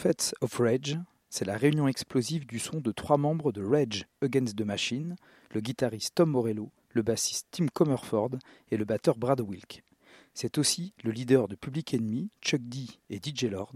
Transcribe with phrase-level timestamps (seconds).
[0.00, 4.56] Prophets of Rage, c'est la réunion explosive du son de trois membres de Rage Against
[4.56, 5.14] the Machine,
[5.52, 8.30] le guitariste Tom Morello, le bassiste Tim Comerford
[8.70, 9.84] et le batteur Brad Wilk.
[10.32, 13.74] C'est aussi le leader de Public Enemy, Chuck D et DJ Lord,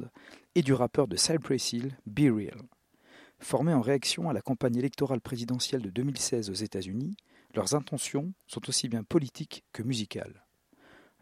[0.55, 2.63] et du rappeur de Cypress Hill, Be Real.
[3.39, 7.19] Formés en réaction à la campagne électorale présidentielle de 2016 aux États-Unis,
[7.55, 10.47] leurs intentions sont aussi bien politiques que musicales.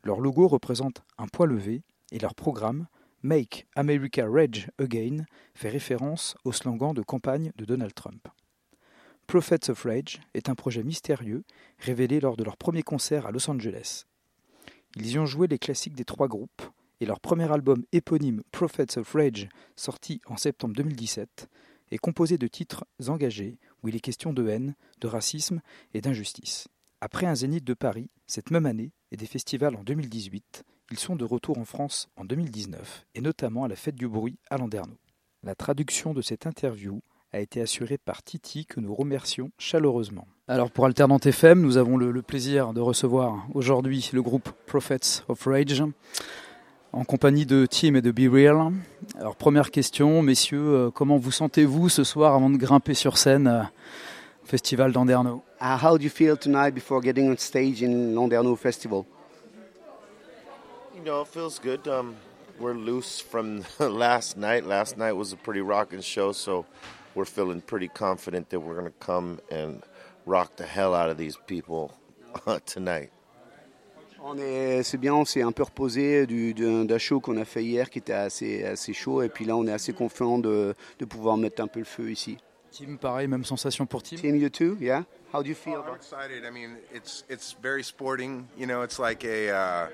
[0.04, 2.86] Leur logo représente un poids levé et leur programme,
[3.24, 8.26] Make America Rage Again, fait référence au slogan de campagne de Donald Trump.
[9.28, 11.44] Prophets of Rage est un projet mystérieux
[11.78, 14.06] révélé lors de leur premier concert à Los Angeles.
[14.96, 16.62] Ils y ont joué les classiques des trois groupes
[17.00, 21.48] et leur premier album éponyme Prophets of Rage, sorti en septembre 2017,
[21.92, 25.60] est composé de titres engagés où il est question de haine, de racisme
[25.94, 26.66] et d'injustice.
[27.00, 31.16] Après un zénith de Paris cette même année et des festivals en 2018, ils sont
[31.16, 34.98] de retour en France en 2019 et notamment à la Fête du Bruit à Landerneau.
[35.42, 37.00] La traduction de cette interview
[37.32, 40.26] a été assurée par Titi que nous remercions chaleureusement.
[40.48, 45.22] Alors pour Alternante FM, nous avons le, le plaisir de recevoir aujourd'hui le groupe Prophets
[45.28, 45.82] of Rage
[46.92, 48.70] en compagnie de Tim et de Be Real.
[49.18, 53.46] Alors première question, messieurs, euh, comment vous sentez-vous ce soir avant de grimper sur scène
[53.46, 58.14] euh, au Festival d'Anderno Uh, how do you feel tonight before getting on stage in
[58.14, 59.04] Landerneau Festival?
[61.02, 61.88] You know, it feels good.
[61.88, 62.14] Um,
[62.60, 64.64] we're loose from last night.
[64.64, 66.64] Last night was a pretty rocking show, so
[67.16, 69.82] we're feeling pretty confident that we're going to come and
[70.26, 71.92] rock the hell out of these people
[72.46, 73.10] uh, tonight.
[74.20, 77.44] On est, c'est bien, on s'est un peu reposé du, d'un, d'un show qu'on a
[77.44, 80.76] fait hier qui était assez, assez chaud, et puis là on est assez confiant de,
[81.00, 82.38] de pouvoir mettre un peu le feu ici.
[82.70, 85.02] Tim, pareil, même sensation pour Tim Tim, you too, yeah?
[85.34, 85.82] How do you feel?
[85.84, 86.44] I'm excited.
[86.46, 88.46] I mean, it's it's very sporting.
[88.56, 89.88] You know, it's like a uh,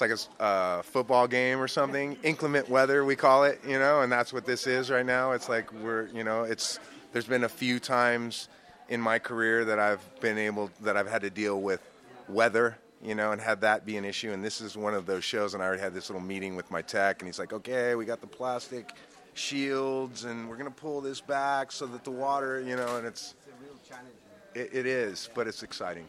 [0.00, 2.16] it's like a uh, football game or something.
[2.22, 3.60] Inclement weather, we call it.
[3.66, 5.32] You know, and that's what this is right now.
[5.32, 6.78] It's like we're you know, it's
[7.12, 8.48] there's been a few times
[8.88, 11.80] in my career that I've been able that I've had to deal with
[12.28, 12.78] weather.
[13.02, 14.32] You know, and had that be an issue.
[14.32, 15.54] And this is one of those shows.
[15.54, 18.04] And I already had this little meeting with my tech, and he's like, "Okay, we
[18.04, 18.92] got the plastic
[19.34, 23.34] shields, and we're gonna pull this back so that the water, you know, and it's."
[24.54, 26.08] It, it is, but it's exciting.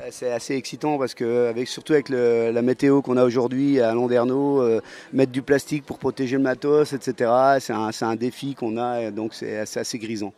[0.00, 3.94] Euh, C'est assez excitant parce que, avec, surtout avec la météo qu'on a aujourd'hui à
[3.94, 4.80] Landerneau, euh,
[5.12, 9.34] mettre du plastique pour protéger le matos, etc., c'est un, défi qu'on a, et donc
[9.34, 10.32] c'est assez grisant.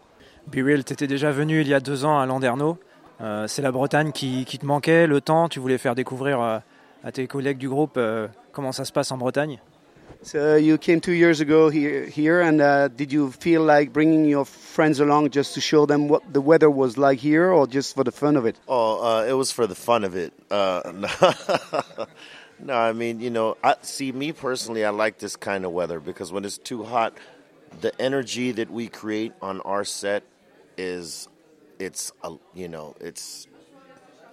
[0.48, 2.78] Be Real, t'étais déjà venu il y a deux ans à Landerneau.
[3.22, 5.48] Euh, c'est la Bretagne qui, te manquait, le temps.
[5.48, 6.58] Tu voulais faire découvrir euh,
[7.04, 9.60] à tes collègues du groupe euh, comment ça se passe en Bretagne?
[10.24, 14.24] So you came two years ago here, here and uh, did you feel like bringing
[14.24, 17.96] your friends along just to show them what the weather was like here or just
[17.96, 18.56] for the fun of it?
[18.68, 20.32] Oh, uh, it was for the fun of it.
[20.48, 20.80] Uh,
[22.60, 24.84] no, I mean, you know, I see me personally.
[24.84, 27.18] I like this kind of weather because when it's too hot,
[27.80, 30.22] the energy that we create on our set
[30.78, 31.28] is,
[31.80, 32.12] it's,
[32.54, 33.48] you know, it's,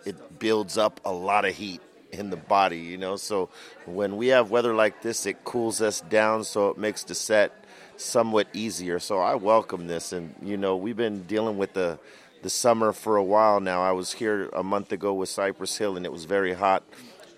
[0.06, 3.16] it builds up a lot of heat in the body, you know.
[3.16, 3.50] So
[3.86, 7.54] when we have weather like this, it cools us down, so it makes the set
[7.98, 9.00] somewhat easier.
[9.00, 12.00] So I welcome this, and you know, we've been dealing with the
[12.42, 13.82] the summer for a while now.
[13.82, 16.84] I was here a month ago with Cypress Hill, and it was very hot.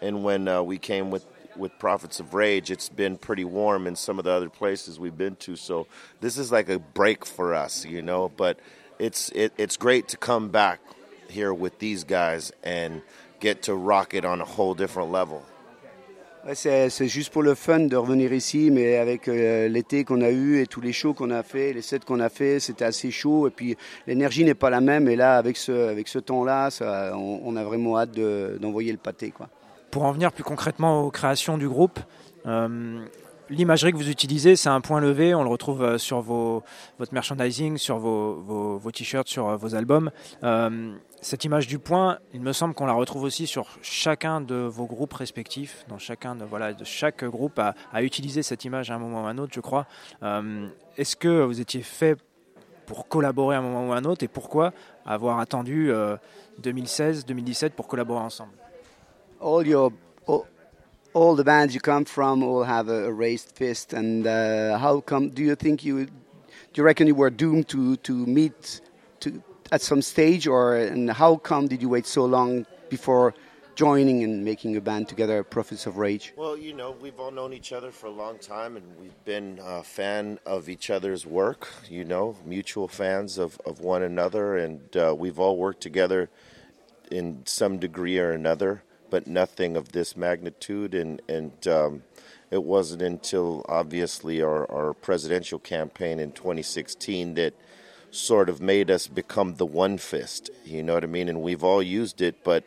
[0.01, 3.95] And when uh, we came with with Prophets of Rage, it's been pretty warm in
[3.95, 5.55] some of the other places we've been to.
[5.55, 5.87] So
[6.21, 8.29] this is like a break for us, you know.
[8.29, 8.59] But
[8.99, 10.79] it's it, it's great to come back
[11.29, 13.01] here with these guys and
[13.41, 15.39] get to rock it on a whole different level.
[16.45, 20.21] Ouais, c'est c'est juste pour le fun de revenir ici, mais avec euh, l'été qu'on
[20.21, 22.85] a eu et tous les shows qu'on a fait, les sets qu'on a fait, c'était
[22.85, 23.77] assez chaud et puis
[24.07, 25.07] l'énergie n'est pas la même.
[25.07, 28.91] Et là, avec ce, avec ce temps-là, ça, on, on a vraiment hâte de- d'envoyer
[28.91, 29.29] le pâté.
[29.29, 29.49] Quoi.
[29.91, 31.99] Pour en venir plus concrètement aux créations du groupe,
[32.47, 33.05] euh,
[33.51, 35.35] l'imagerie que vous utilisez, c'est un point levé.
[35.35, 40.09] On le retrouve euh, sur votre merchandising, sur vos, t-shirts, sur euh, vos albums.
[40.43, 44.55] Euh, cette image du point, il me semble qu'on la retrouve aussi sur chacun de
[44.55, 45.85] vos groupes respectifs.
[45.87, 49.23] Dans chacun de, voilà, de chaque groupe a, a utilisé cette image à un moment
[49.23, 49.85] ou à un autre, je crois.
[50.97, 52.17] Est-ce que vous étiez fait
[52.91, 54.73] pour collaborer à un moment ou à un autre et pourquoi
[55.05, 56.17] avoir attendu euh,
[56.61, 58.51] 2016-2017 pour collaborer ensemble?
[59.41, 59.91] All your
[61.13, 63.93] all, the bands you come from all have a, a raised fist.
[63.93, 65.29] And uh, how come?
[65.29, 66.05] Do you think you?
[66.05, 66.11] Do
[66.75, 68.81] you reckon you were doomed to to meet
[69.21, 69.41] to
[69.71, 73.33] at some stage, or and how come did you wait so long before
[73.75, 76.33] joining and making a band together, Prophets of Rage?
[76.35, 79.59] Well, you know, we've all known each other for a long time, and we've been
[79.63, 81.67] a fan of each other's work.
[81.89, 86.29] You know, mutual fans of, of one another, and uh, we've all worked together
[87.09, 90.95] in some degree or another, but nothing of this magnitude.
[90.95, 92.01] And and um,
[92.49, 97.53] it wasn't until obviously our, our presidential campaign in 2016 that
[98.11, 100.49] sort of made us become the one fist.
[100.65, 101.29] You know what I mean?
[101.29, 102.65] And we've all used it, but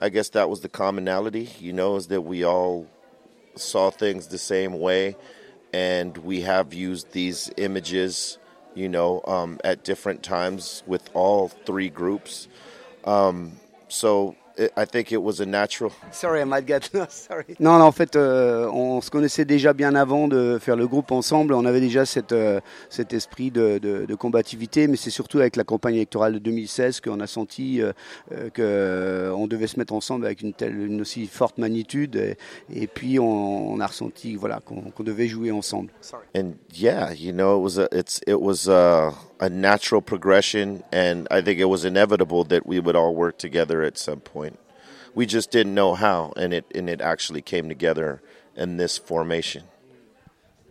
[0.00, 2.86] I guess that was the commonality, you know, is that we all
[3.56, 5.16] saw things the same way
[5.72, 8.38] and we have used these images,
[8.74, 12.48] you know, um, at different times with all three groups.
[13.04, 13.52] Um,
[13.88, 14.36] so
[14.76, 15.92] I think it was a natural.
[16.10, 16.90] Sorry, I might get.
[17.10, 17.56] Sorry.
[17.60, 21.54] Non, en fait, euh, on se connaissait déjà bien avant de faire le groupe ensemble.
[21.54, 22.60] On avait déjà cette, euh,
[22.90, 27.00] cet esprit de, de, de combativité, mais c'est surtout avec la campagne électorale de 2016
[27.00, 27.92] qu'on a senti euh,
[28.32, 28.48] euh
[29.34, 32.36] qu'on devait se mettre ensemble avec une telle, une aussi forte magnitude, et,
[32.72, 35.90] et puis on, on, a ressenti, voilà, qu'on qu devait jouer ensemble.
[36.00, 36.24] Sorry.
[36.36, 41.26] And yeah, you know, it was a, it's, it was a, a natural progression, and
[41.30, 44.58] I think it was inevitable that we would all work together at some point.
[45.14, 48.20] We just didn't know how, and it and it actually came together
[48.56, 49.64] in this formation.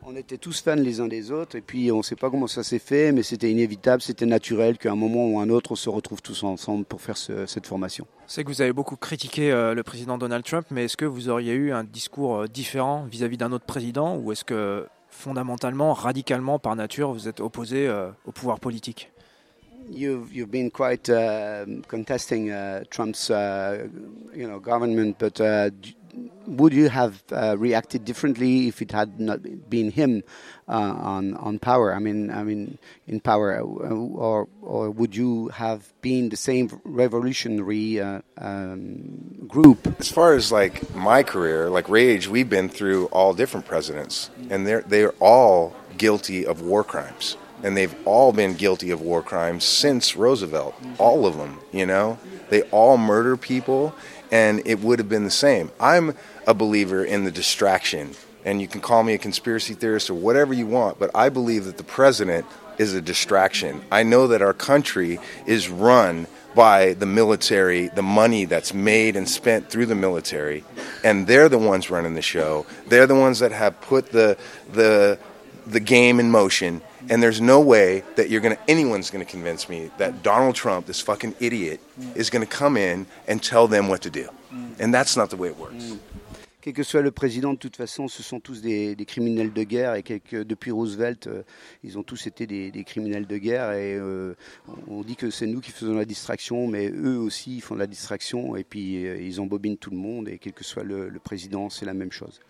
[0.10, 2.48] On était tous fans les uns des autres, et puis on ne sait pas comment
[2.48, 5.76] ça s'est fait, mais c'était inévitable, c'était naturel qu'à un moment ou un autre, on
[5.76, 8.08] se retrouve tous ensemble pour faire ce, cette formation.
[8.26, 11.28] C'est que vous avez beaucoup critiqué euh, le président Donald Trump, mais est-ce que vous
[11.28, 14.88] auriez eu un discours euh, différent vis-à-vis d'un autre président, ou est-ce que
[15.18, 19.12] fondamentalement, radicalement, par nature, vous êtes opposé euh, au pouvoir politique.
[19.90, 23.88] You've, you've been quite uh, contesting uh, Trump's uh,
[24.36, 25.70] you know, government, but uh,
[26.48, 30.24] would you have uh, reacted differently if it had not been him
[30.68, 31.94] uh, on on power?
[31.94, 32.78] I mean, I mean,
[33.08, 40.00] in power, uh, or or would you have been the same revolutionary uh, um, group?
[40.00, 44.66] As far as like my career, like Rage, we've been through all different presidents, and
[44.66, 47.38] they're they're all guilty of war crimes.
[47.64, 50.76] And they've all been guilty of war crimes since Roosevelt.
[51.00, 52.20] All of them, you know?
[52.50, 53.96] They all murder people
[54.32, 55.72] and it would have been the same.
[55.80, 56.16] I'm
[56.46, 58.12] a believer in the distraction,
[58.46, 61.66] and you can call me a conspiracy theorist or whatever you want, but I believe
[61.66, 62.46] that the president
[62.78, 63.82] is a distraction.
[63.92, 69.30] I know that our country is run by the military, the money that's made and
[69.30, 70.64] spent through the military,
[71.04, 72.66] and they're the ones running the show.
[72.88, 74.38] They're the ones that have put the
[74.74, 75.20] the
[75.68, 79.90] the game in motion and there's no way that you're gonna anyone's gonna convince me
[79.98, 81.80] that Donald Trump, this fucking idiot,
[82.16, 84.30] is gonna come in and tell them what to do.
[84.80, 85.96] And that's not the way it works.
[86.62, 89.64] Quel que soit le président, de toute façon, ce sont tous des, des criminels de
[89.64, 91.44] guerre et quelques, depuis Roosevelt, euh,
[91.82, 94.36] ils ont tous été des, des criminels de guerre et euh,
[94.90, 97.88] on dit que c'est nous qui faisons la distraction, mais eux aussi ils font la
[97.88, 101.20] distraction et puis euh, ils embobinent tout le monde et quel que soit le, le
[101.20, 102.42] président, c'est la même chose.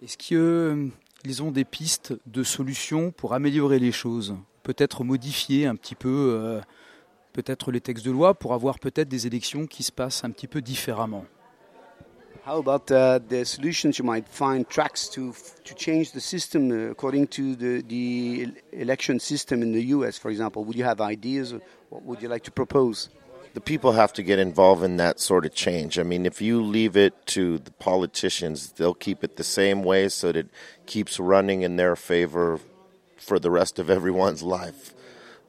[0.00, 0.88] Est-ce que euh,
[1.24, 6.38] ils ont des pistes de solutions pour améliorer les choses, peut-être modifier un petit peu
[6.38, 6.60] euh,
[7.32, 10.46] peut-être les textes de loi pour avoir peut-être des élections qui se passent un petit
[10.46, 11.24] peu différemment.
[12.46, 15.32] How about uh, the solutions you might find tracks to
[15.64, 20.30] to change the system uh, according to the the election system in the US, for
[20.30, 20.62] example?
[20.62, 21.54] Would you have ideas?
[21.88, 23.08] What would you like to propose?
[23.54, 25.98] The people have to get involved in that sort of change.
[25.98, 30.08] I mean, if you leave it to the politicians, they'll keep it the same way
[30.08, 30.48] so that it
[30.86, 32.58] keeps running in their favor
[33.16, 34.92] for the rest of everyone's life.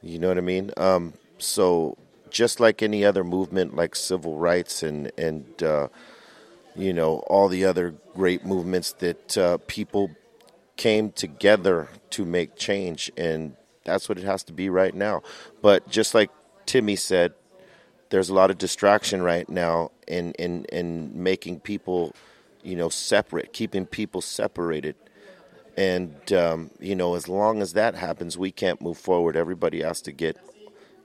[0.02, 0.70] You know what I mean?
[0.76, 1.98] Um, so
[2.30, 5.88] just like any other movement, like civil rights and and uh,
[6.76, 10.10] you know all the other great movements that uh, people
[10.76, 15.22] came together to make change, and that's what it has to be right now.
[15.60, 16.30] But just like
[16.66, 17.32] Timmy said,
[18.10, 22.14] there's a lot of distraction right now in in in making people
[22.62, 24.96] you know separate keeping people separated.
[25.76, 29.36] And um, you know as long as that happens we can't move forward.
[29.36, 30.38] Everybody has to get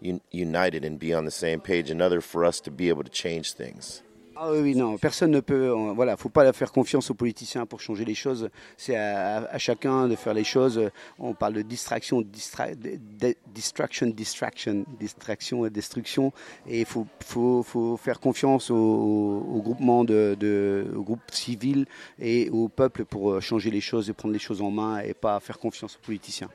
[0.03, 3.03] un- united and be on the same page in order for us to be able
[3.03, 4.01] to change things
[4.35, 5.69] Ah oui, non, personne ne peut.
[5.93, 8.49] Voilà, faut pas faire confiance aux politiciens pour changer les choses.
[8.77, 10.89] C'est à, à, chacun de faire les choses.
[11.19, 16.31] On parle de distraction, distra, de, distraction, distraction, distraction et destruction.
[16.67, 21.85] Et il faut, faut, faut, faire confiance au, au groupement de, de au groupe civil
[22.17, 25.39] et au peuple pour changer les choses et prendre les choses en main et pas
[25.41, 26.49] faire confiance aux politiciens.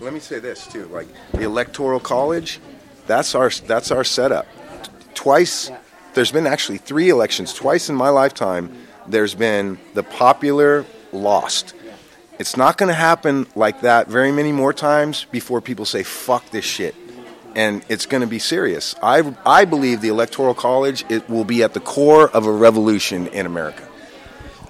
[0.00, 2.60] Let me say this too, like the electoral college,
[3.06, 4.46] that's our that's our setup.
[5.14, 5.70] Twice.
[5.70, 5.78] Yeah
[6.14, 11.74] there's been actually three elections, twice in my lifetime, there's been the popular lost.
[12.38, 16.50] It's not going to happen like that very many more times before people say, fuck
[16.50, 16.94] this shit.
[17.54, 18.96] And it's going to be serious.
[19.00, 23.28] I, I believe the Electoral College it will be at the core of a revolution
[23.28, 23.88] in America.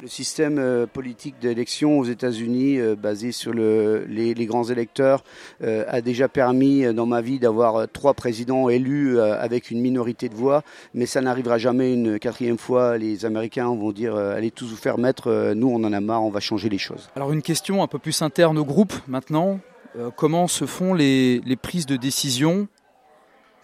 [0.04, 5.24] Le système euh, politique d'élection aux États-Unis, euh, basé sur le, les, grands électeurs,
[5.62, 10.34] euh, a déjà permis dans ma vie d'avoir trois présidents élus avec une minorité de
[10.34, 12.98] voix, mais ça n'arrivera jamais une quatrième fois.
[12.98, 16.30] Les Américains vont dire allez tous vous faire mettre, nous on en a marre, on
[16.30, 17.08] va changer les choses.
[17.16, 19.58] Alors une question un peu plus interne au groupe maintenant.
[20.16, 22.68] comment se font les prises de décision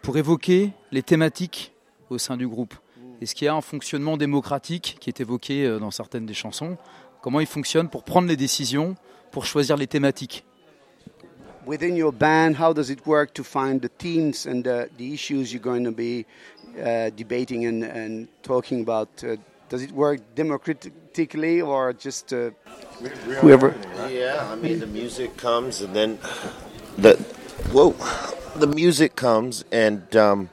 [0.01, 1.75] pour évoquer les thématiques
[2.09, 2.73] au sein du groupe?
[3.21, 6.79] Est-ce qu'il y a un fonctionnement démocratique qui est évoqué euh, dans certaines des chansons
[7.21, 8.97] Comment il fonctionne pour prendre les décisions,
[9.31, 10.45] pour choisir les thématiques
[11.67, 15.53] Within your band, how does it work to find the themes and the, the issues
[15.53, 16.25] you're going to be
[16.83, 19.09] uh, debating and, and talking about?
[19.23, 19.37] Uh,
[19.69, 22.51] does it work democratically or just uh,
[23.41, 23.75] whoever?
[24.11, 26.19] Yeah, I mean the music comes and then
[26.97, 27.17] the
[27.73, 27.95] whoa,
[28.57, 30.49] the music comes and um,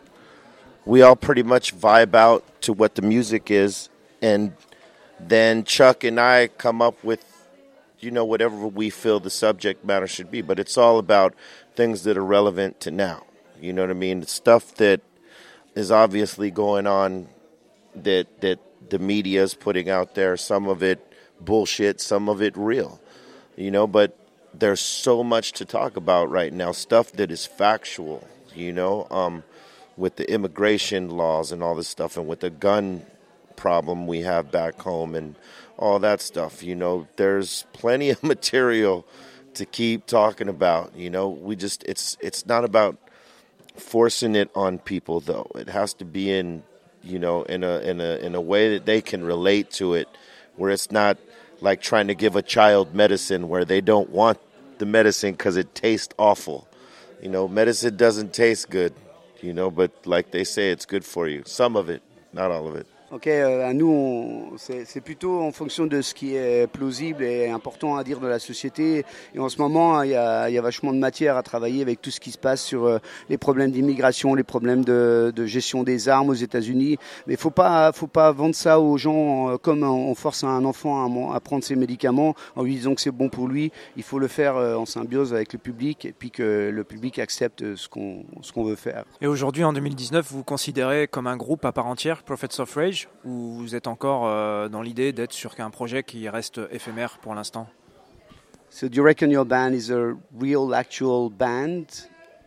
[0.86, 3.88] we all pretty much vibe out to what the music is,
[4.22, 4.54] and
[5.22, 7.24] then Chuck and I come up with,
[8.02, 10.42] you know, whatever we feel the subject matter should be.
[10.42, 11.34] But it's all about
[11.78, 13.24] things that are relevant to now.
[13.62, 14.22] You know what I mean?
[14.24, 15.00] Stuff that
[15.76, 17.30] is obviously going on
[17.96, 18.60] that that
[18.90, 20.36] the media is putting out there.
[20.36, 21.00] Some of it
[21.40, 23.00] bullshit, some of it real.
[23.56, 24.18] You know, but
[24.54, 26.74] there's so much to talk about right now.
[26.74, 28.28] Stuff that is factual.
[28.54, 29.08] You know.
[29.10, 29.44] Um,
[29.98, 33.02] with the immigration laws and all this stuff, and with the gun
[33.58, 35.36] problem we have back home and
[35.78, 36.64] all that stuff.
[36.64, 39.06] You know, there's plenty of material
[39.56, 40.96] to keep talking about.
[40.96, 42.98] You know, we just it's it's not about
[43.76, 45.52] forcing it on people though.
[45.56, 46.64] It has to be in
[47.04, 50.08] you know in a in a in a way that they can relate to it,
[50.56, 51.18] where it's not
[51.60, 54.40] like trying to give a child medicine where they don't want
[54.78, 56.68] the medicine because it tastes awful.
[57.22, 58.94] You know, medicine doesn't taste good
[59.44, 61.44] you know, but like they say, it's good for you.
[61.46, 62.02] Some of it,
[62.34, 62.88] not all of it.
[63.10, 68.04] Ok, euh, nous, c'est plutôt en fonction de ce qui est plausible et important à
[68.04, 69.06] dire de la société.
[69.34, 72.02] Et en ce moment, il y a, y a vachement de matière à travailler avec
[72.02, 73.00] tout ce qui se passe sur euh,
[73.30, 76.98] les problèmes d'immigration, les problèmes de, de, gestion des armes aux États-Unis.
[77.28, 81.32] Mais faut pas, faut pas vendre ça aux gens euh, comme on force un enfant
[81.32, 83.72] à, à prendre ses médicaments en lui disant que c'est bon pour lui.
[83.96, 87.76] Il faut le faire en symbiose avec le public et puis que le public accepte
[87.76, 89.06] ce qu'on ce qu'on veut faire.
[89.22, 92.76] Et aujourd'hui, en 2019, vous vous considérez comme un groupe à part entière, Prophets of
[92.76, 92.97] Rage?
[93.26, 97.36] Ou vous êtes encore euh, dans l'idée d'être sur un projet qui reste éphémère pour
[97.36, 97.68] l'instant
[98.70, 101.86] So do you reckon your band is a real actual band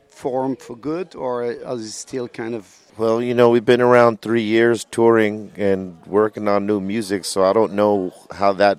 [0.08, 2.64] formed for good or is it still kind of
[2.98, 7.42] Well, you know, we've been around 3 years touring and working on new music, so
[7.42, 8.76] I don't know how that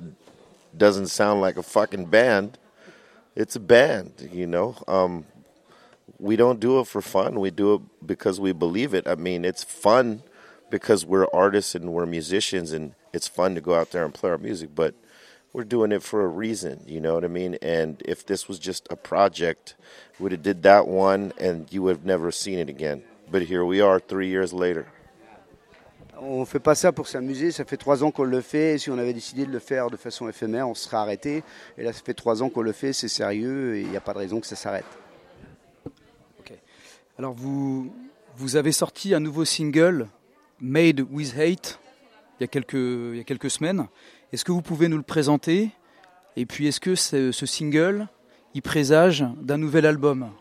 [0.77, 2.59] doesn't sound like a fucking band.
[3.35, 4.75] It's a band, you know.
[4.87, 5.25] Um,
[6.19, 7.39] we don't do it for fun.
[7.39, 9.07] We do it because we believe it.
[9.07, 10.21] I mean, it's fun
[10.71, 14.31] because we're artists and we're musicians and it's fun to go out there and play
[14.31, 14.95] our music, but
[15.53, 17.57] we're doing it for a reason, you know what I mean?
[17.61, 19.75] And if this was just a project,
[20.17, 23.03] we would have did that one and you would have never seen it again.
[23.29, 24.87] But here we are three years later.
[26.23, 28.75] On fait pas ça pour s'amuser, ça fait trois ans qu'on le fait.
[28.75, 31.43] Et si on avait décidé de le faire de façon éphémère, on serait arrêté.
[31.79, 34.01] Et là, ça fait trois ans qu'on le fait, c'est sérieux et il n'y a
[34.01, 34.85] pas de raison que ça s'arrête.
[37.17, 37.93] Alors, vous,
[38.35, 40.07] vous avez sorti un nouveau single
[40.61, 41.79] Made with Hate
[42.41, 43.87] il y a quelques, il y a quelques semaines.
[44.33, 45.69] Est-ce que vous pouvez nous le présenter?
[46.35, 48.07] Et puis est-ce que ce, ce single,
[48.55, 50.31] il présage d'un nouvel album?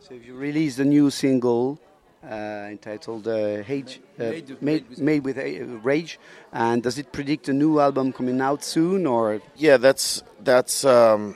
[0.00, 1.76] So you released a new single
[2.24, 5.36] uh, entitled uh, Hate, uh, made, made, with, made with
[5.84, 6.18] Rage,
[6.50, 9.42] and does it predict a new album coming out soon, or?
[9.54, 11.34] Yeah, that's that's um,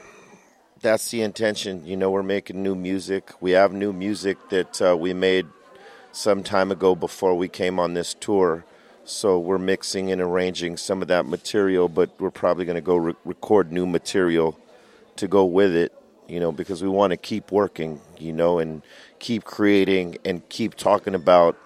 [0.81, 1.85] that's the intention.
[1.85, 3.33] You know, we're making new music.
[3.43, 5.47] We have new music that uh, we made
[6.13, 8.65] some time ago before we came on this tour.
[9.05, 12.97] So we're mixing and arranging some of that material, but we're probably going to go
[12.97, 14.57] re- record new material
[15.17, 15.93] to go with it,
[16.29, 18.83] you know, because we want to keep working, you know, and
[19.19, 21.57] keep creating and keep talking about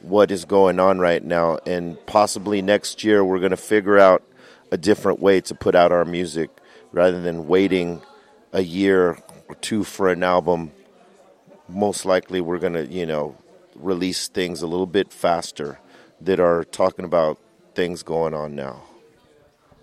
[0.00, 1.58] what is going on right now.
[1.66, 4.22] And possibly next year, we're going to figure out
[4.70, 6.50] a different way to put out our music
[6.92, 8.00] rather than waiting
[8.52, 9.18] a year
[9.48, 10.72] or two for an album.
[11.68, 13.36] Most likely, we're going to, you know,
[13.82, 15.78] release things a little bit faster
[16.24, 17.38] that are talking about
[17.74, 18.82] things going on now.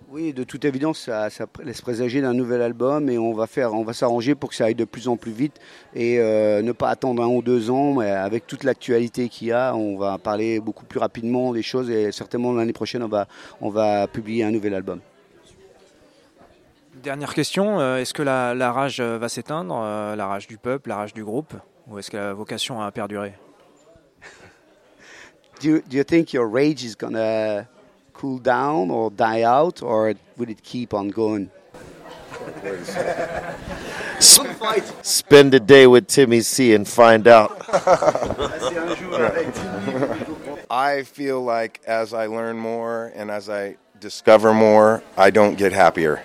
[0.10, 3.74] Oui, de toute évidence, ça, ça laisse présager d'un nouvel album et on va faire,
[3.74, 5.60] on va s'arranger pour que ça aille de plus en plus vite
[5.94, 7.96] et euh, ne pas attendre un ou deux ans.
[7.96, 11.90] Mais avec toute l'actualité qu'il y a, on va parler beaucoup plus rapidement des choses
[11.90, 13.28] et certainement l'année prochaine, on va,
[13.60, 15.02] on va publier un nouvel album.
[17.04, 20.88] Dernière question, euh, est-ce que la, la rage va s'éteindre, euh, la rage du peuple,
[20.88, 21.54] la rage du groupe,
[21.86, 23.34] ou est-ce que la vocation a perduré?
[25.60, 27.68] Do you, do you think your rage is gonna
[28.14, 31.52] cool down or die out, or will it keep on going?
[34.20, 37.62] Spend a day with Timmy C and find out.
[40.70, 45.74] I feel like as I learn more and as I discover more, I don't get
[45.74, 46.22] happier.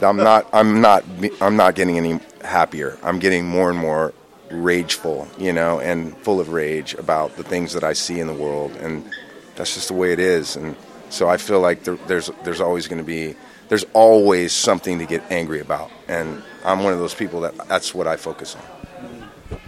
[0.00, 0.48] I'm not.
[0.52, 1.04] I'm not.
[1.40, 2.98] I'm not getting any happier.
[3.02, 4.14] I'm getting more and more
[4.50, 8.34] rageful, you know, and full of rage about the things that I see in the
[8.34, 9.08] world, and
[9.56, 10.56] that's just the way it is.
[10.56, 10.76] And
[11.10, 13.34] so I feel like there, there's there's always going to be
[13.68, 17.94] there's always something to get angry about, and I'm one of those people that that's
[17.94, 19.58] what I focus on.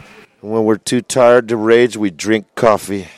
[0.41, 3.09] When we're too tired to rage, we drink coffee.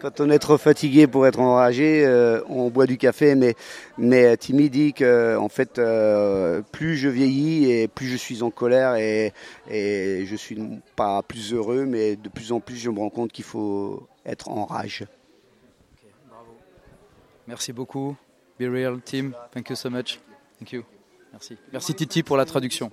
[0.00, 3.54] Quand on est trop fatigué pour être enragé, euh, on boit du café, mais,
[3.96, 8.50] mais Timmy dit que en fait, euh, plus je vieillis et plus je suis en
[8.50, 9.32] colère et,
[9.70, 10.58] et je suis
[10.96, 14.48] pas plus heureux, mais de plus en plus je me rends compte qu'il faut être
[14.48, 15.06] en rage.
[17.46, 18.16] Merci beaucoup.
[18.58, 19.34] Be real, team.
[19.52, 20.18] Thank you so much.
[20.58, 20.84] Thank you.
[21.32, 21.56] Merci.
[21.72, 22.90] Merci Titi pour la traduction.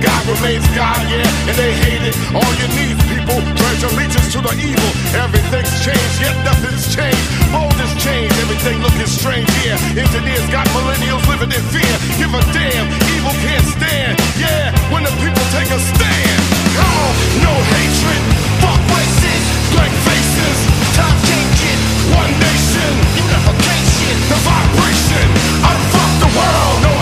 [0.00, 2.16] God remains God, yeah, and they hate it.
[2.32, 4.90] All you need, people, pledge allegiance to the evil.
[5.16, 7.24] Everything's changed, yet nothing's changed.
[7.52, 9.76] Mold has changed, everything looking strange, yeah.
[9.96, 11.94] Engineers got millennials living in fear.
[12.16, 16.40] Give a damn, evil can't stand, yeah, when the people take a stand.
[16.76, 17.12] Come on,
[17.44, 18.22] no hatred,
[18.62, 19.42] fuck races,
[19.74, 20.58] black faces,
[20.96, 21.80] time changing,
[22.14, 25.26] one nation, unification, the vibration,
[25.66, 26.99] unfuck the world, no